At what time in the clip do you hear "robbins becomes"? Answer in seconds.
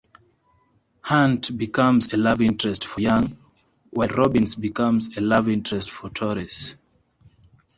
4.07-5.15